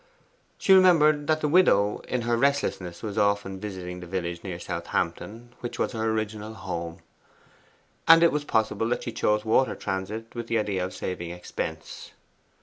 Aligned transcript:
She 0.57 0.73
remembered 0.73 1.27
that 1.27 1.41
the 1.41 1.47
widow 1.47 1.99
in 2.07 2.21
her 2.23 2.35
restlessness 2.35 3.03
was 3.03 3.19
often 3.19 3.59
visiting 3.59 3.99
the 3.99 4.07
village 4.07 4.43
near 4.43 4.57
Southampton, 4.59 5.53
which 5.59 5.77
was 5.77 5.91
her 5.91 6.09
original 6.09 6.55
home, 6.55 7.01
and 8.07 8.23
it 8.23 8.31
was 8.31 8.43
possible 8.43 8.89
that 8.89 9.03
she 9.03 9.11
chose 9.11 9.45
water 9.45 9.75
transit 9.75 10.33
with 10.33 10.47
the 10.47 10.57
idea 10.57 10.83
of 10.83 10.95
saving 10.95 11.29
expense. 11.29 12.13